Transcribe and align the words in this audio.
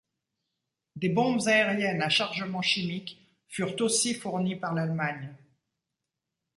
Des 0.95 1.09
bombes 1.09 1.47
aériennes 1.47 2.01
à 2.01 2.09
chargement 2.09 2.63
chimique 2.63 3.19
furent 3.47 3.75
aussi 3.81 4.15
fournies 4.15 4.55
par 4.55 4.73
l’Allemagne. 4.73 5.35